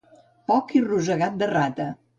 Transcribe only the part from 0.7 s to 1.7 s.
i rosegat de